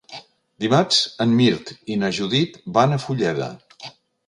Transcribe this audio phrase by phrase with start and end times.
[0.63, 3.53] Dimarts en Mirt i na Judit van a Fulleda.